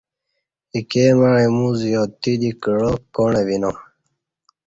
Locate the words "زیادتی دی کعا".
1.81-2.91